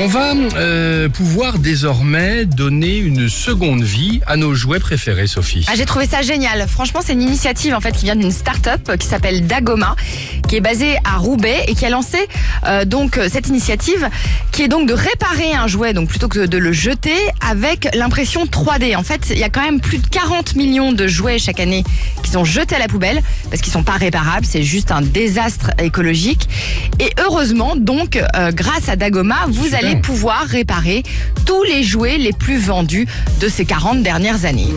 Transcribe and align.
On 0.00 0.06
va 0.06 0.32
euh, 0.54 1.08
pouvoir 1.08 1.58
désormais 1.58 2.44
donner 2.44 2.98
une 2.98 3.28
seconde 3.28 3.82
vie 3.82 4.20
à 4.28 4.36
nos 4.36 4.54
jouets 4.54 4.78
préférés, 4.78 5.26
Sophie. 5.26 5.66
Ah, 5.68 5.72
j'ai 5.74 5.86
trouvé 5.86 6.06
ça 6.06 6.22
génial. 6.22 6.68
Franchement, 6.68 7.00
c'est 7.04 7.14
une 7.14 7.22
initiative 7.22 7.74
en 7.74 7.80
fait 7.80 7.90
qui 7.90 8.04
vient 8.04 8.14
d'une 8.14 8.30
start-up 8.30 8.96
qui 8.96 9.08
s'appelle 9.08 9.48
Dagoma, 9.48 9.96
qui 10.46 10.54
est 10.54 10.60
basée 10.60 10.98
à 11.02 11.16
Roubaix 11.16 11.64
et 11.66 11.74
qui 11.74 11.84
a 11.84 11.90
lancé 11.90 12.18
euh, 12.64 12.84
donc 12.84 13.18
cette 13.28 13.48
initiative, 13.48 14.08
qui 14.52 14.62
est 14.62 14.68
donc 14.68 14.86
de 14.86 14.94
réparer 14.94 15.52
un 15.54 15.66
jouet, 15.66 15.94
donc 15.94 16.08
plutôt 16.08 16.28
que 16.28 16.46
de 16.46 16.58
le 16.58 16.72
jeter, 16.72 17.18
avec 17.44 17.88
l'impression 17.92 18.44
3D. 18.44 18.96
En 18.96 19.02
fait, 19.02 19.30
il 19.30 19.38
y 19.38 19.44
a 19.44 19.50
quand 19.50 19.64
même 19.64 19.80
plus 19.80 19.98
de 19.98 20.06
40 20.06 20.54
millions 20.54 20.92
de 20.92 21.08
jouets 21.08 21.40
chaque 21.40 21.58
année 21.58 21.82
qui 22.22 22.30
sont 22.30 22.44
jetés 22.44 22.76
à 22.76 22.78
la 22.78 22.86
poubelle 22.86 23.20
parce 23.50 23.62
qu'ils 23.62 23.72
sont 23.72 23.82
pas 23.82 23.96
réparables. 23.96 24.46
C'est 24.46 24.62
juste 24.62 24.92
un 24.92 25.02
désastre 25.02 25.72
écologique. 25.82 26.48
Et 27.00 27.10
heureusement, 27.20 27.74
donc, 27.74 28.16
euh, 28.36 28.52
grâce 28.52 28.88
à 28.88 28.94
Dagoma, 28.94 29.46
vous 29.48 29.64
Super. 29.64 29.87
Pouvoir 29.96 30.46
réparer 30.46 31.02
tous 31.46 31.62
les 31.64 31.82
jouets 31.82 32.18
les 32.18 32.32
plus 32.32 32.58
vendus 32.58 33.06
de 33.40 33.48
ces 33.48 33.64
40 33.64 34.02
dernières 34.02 34.44
années. 34.44 34.68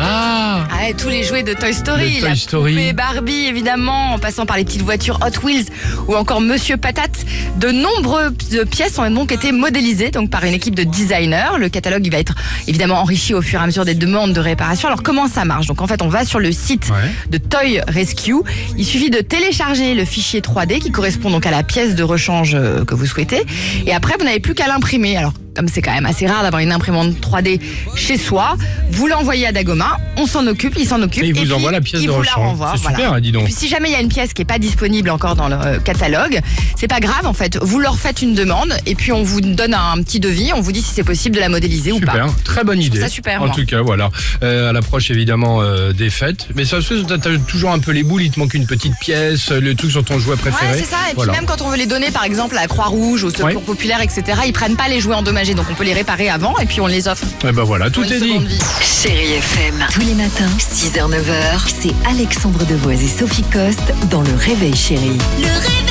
Ah 0.00 0.66
Ah 0.70 0.92
tous 0.96 1.08
les 1.08 1.22
jouets 1.22 1.42
de 1.42 1.52
Toy 1.54 1.72
Story, 1.74 2.14
De 2.16 2.20
Toy 2.20 2.28
la 2.28 2.34
Story. 2.36 2.72
poupée 2.74 2.92
Barbie 2.92 3.46
évidemment, 3.46 4.12
en 4.14 4.18
passant 4.18 4.46
par 4.46 4.56
les 4.56 4.64
petites 4.64 4.82
voitures 4.82 5.18
Hot 5.22 5.44
Wheels 5.46 5.66
ou 6.06 6.14
encore 6.16 6.40
Monsieur 6.40 6.76
Patate. 6.76 7.24
De 7.56 7.70
nombreuses 7.70 8.32
pièces 8.70 8.98
ont 8.98 9.10
donc 9.10 9.32
été 9.32 9.52
modélisées 9.52 10.10
donc 10.10 10.30
par 10.30 10.44
une 10.44 10.54
équipe 10.54 10.74
de 10.74 10.84
designers. 10.84 11.58
Le 11.58 11.68
catalogue 11.68 12.06
il 12.06 12.12
va 12.12 12.18
être 12.18 12.34
évidemment 12.66 13.00
enrichi 13.00 13.34
au 13.34 13.42
fur 13.42 13.60
et 13.60 13.62
à 13.62 13.66
mesure 13.66 13.84
des 13.84 13.94
demandes 13.94 14.32
de 14.32 14.40
réparation. 14.40 14.88
Alors 14.88 15.02
comment 15.02 15.26
ça 15.28 15.44
marche? 15.44 15.66
Donc 15.66 15.82
en 15.82 15.86
fait 15.86 16.00
on 16.02 16.08
va 16.08 16.24
sur 16.24 16.38
le 16.38 16.52
site 16.52 16.88
Ouais. 16.90 17.10
de 17.30 17.38
Toy 17.38 17.80
Rescue. 17.88 18.36
Il 18.76 18.84
suffit 18.84 19.10
de 19.10 19.18
télécharger 19.20 19.94
le 19.94 20.04
fichier 20.04 20.40
3D 20.40 20.78
qui 20.78 20.90
correspond 20.90 21.30
donc 21.30 21.44
à 21.44 21.50
la 21.50 21.62
pièce 21.62 21.94
de 21.94 22.02
rechange 22.02 22.52
euh, 22.54 22.84
que 22.84 22.94
vous 22.94 23.04
souhaitez. 23.06 23.42
Et 23.86 23.92
après 23.92 24.14
vous 24.18 24.24
n'avez 24.24 24.40
plus 24.40 24.54
qu'à 24.54 24.68
l'imprimer. 24.68 25.16
Alors 25.16 25.32
comme 25.58 25.66
c'est 25.68 25.82
quand 25.82 25.92
même 25.92 26.06
assez 26.06 26.24
rare 26.28 26.42
d'avoir 26.44 26.62
une 26.62 26.70
imprimante 26.70 27.14
3D 27.20 27.60
chez 27.96 28.16
soi, 28.16 28.56
vous 28.92 29.08
l'envoyez 29.08 29.44
à 29.48 29.50
Dagoma, 29.52 29.96
on 30.16 30.24
s'en 30.26 30.46
occupe, 30.46 30.74
il 30.78 30.86
s'en 30.86 31.02
occupe. 31.02 31.24
Et 31.24 31.26
il 31.28 31.34
vous 31.34 31.40
puis, 31.42 31.52
envoie 31.52 31.72
la 31.72 31.80
pièce 31.80 32.00
il 32.00 32.06
de 32.06 32.12
vous 32.12 32.22
la 32.22 32.30
rechange. 32.30 32.46
renvoie, 32.46 32.72
C'est 32.76 32.82
voilà. 32.82 32.96
super, 32.98 33.20
dis 33.20 33.32
donc. 33.32 33.42
Et 33.42 33.44
puis 33.46 33.54
si 33.54 33.66
jamais 33.68 33.88
il 33.88 33.92
y 33.92 33.96
a 33.96 34.00
une 34.00 34.08
pièce 34.08 34.32
qui 34.34 34.42
est 34.42 34.44
pas 34.44 34.60
disponible 34.60 35.10
encore 35.10 35.34
dans 35.34 35.48
le 35.48 35.56
euh, 35.56 35.78
catalogue, 35.80 36.38
c'est 36.76 36.86
pas 36.86 37.00
grave 37.00 37.26
en 37.26 37.32
fait. 37.32 37.58
Vous 37.60 37.80
leur 37.80 37.98
faites 37.98 38.22
une 38.22 38.34
demande 38.34 38.72
et 38.86 38.94
puis 38.94 39.10
on 39.10 39.24
vous 39.24 39.40
donne 39.40 39.74
un 39.74 40.00
petit 40.04 40.20
devis, 40.20 40.52
on 40.54 40.60
vous 40.60 40.70
dit 40.70 40.80
si 40.80 40.94
c'est 40.94 41.02
possible 41.02 41.34
de 41.34 41.40
la 41.40 41.48
modéliser 41.48 41.90
ou 41.90 41.98
pas. 41.98 42.12
Super, 42.12 42.26
très 42.44 42.62
bonne 42.62 42.80
idée. 42.80 43.00
ça 43.00 43.08
super, 43.08 43.42
En 43.42 43.46
moi. 43.46 43.54
tout 43.56 43.66
cas, 43.66 43.80
voilà. 43.82 44.10
Euh, 44.44 44.70
à 44.70 44.72
l'approche 44.72 45.10
évidemment 45.10 45.60
euh, 45.60 45.92
des 45.92 46.10
fêtes, 46.10 46.46
mais 46.54 46.64
ça 46.66 46.80
se 46.80 46.94
fait, 46.94 47.18
t'as 47.18 47.36
toujours 47.48 47.72
un 47.72 47.80
peu 47.80 47.90
les 47.90 48.04
boules, 48.04 48.22
il 48.22 48.30
te 48.30 48.38
manque 48.38 48.54
une 48.54 48.66
petite 48.66 48.94
pièce, 49.00 49.50
le 49.50 49.74
truc 49.74 49.90
sur 49.90 50.04
ton 50.04 50.20
jouet 50.20 50.36
préféré. 50.36 50.72
Ouais, 50.72 50.78
c'est 50.78 50.84
ça. 50.88 50.98
Et 51.10 51.14
Voilà. 51.16 51.32
puis 51.32 51.40
même 51.40 51.48
quand 51.50 51.62
on 51.64 51.68
veut 51.70 51.76
les 51.76 51.86
donner, 51.86 52.12
par 52.12 52.22
exemple, 52.22 52.56
à 52.56 52.60
la 52.60 52.68
Croix-Rouge, 52.68 53.24
au 53.24 53.30
Secours 53.30 53.46
Ouais. 53.48 53.54
Populaire, 53.54 54.00
etc., 54.02 54.22
ils 54.46 54.52
prennent 54.52 54.76
pas 54.76 54.88
les 54.88 55.00
jouets 55.00 55.14
endommagés. 55.14 55.47
Donc 55.54 55.66
on 55.70 55.74
peut 55.74 55.84
les 55.84 55.94
réparer 55.94 56.28
avant 56.28 56.58
et 56.58 56.66
puis 56.66 56.80
on 56.80 56.86
les 56.86 57.08
offre 57.08 57.24
Et 57.46 57.52
ben 57.52 57.62
voilà, 57.62 57.90
tout 57.90 58.04
est 58.04 58.20
dit. 58.20 58.38
vie. 58.38 58.58
Chérie 58.82 59.34
FM. 59.34 59.86
Tous 59.92 60.00
les 60.00 60.14
matins, 60.14 60.48
6h, 60.58 61.08
9h, 61.10 61.60
c'est 61.80 61.94
Alexandre 62.08 62.64
Devoise 62.66 63.02
et 63.02 63.08
Sophie 63.08 63.44
Coste 63.44 63.94
dans 64.10 64.22
Le 64.22 64.34
Réveil 64.34 64.74
Chérie. 64.76 65.18
Le 65.38 65.44
réveil, 65.44 65.78
chérie 65.78 65.87